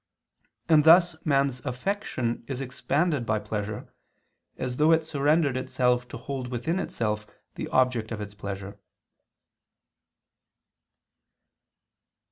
And 0.67 0.83
thus 0.83 1.15
man's 1.25 1.59
affection 1.59 2.43
is 2.47 2.59
expanded 2.59 3.23
by 3.23 3.37
pleasure, 3.37 3.93
as 4.57 4.77
though 4.77 4.91
it 4.91 5.05
surrendered 5.05 5.55
itself 5.55 6.07
to 6.07 6.17
hold 6.17 6.47
within 6.47 6.79
itself 6.79 7.27
the 7.53 7.67
object 7.67 8.11
of 8.11 8.19
its 8.19 8.33
pleasure. 8.33 8.79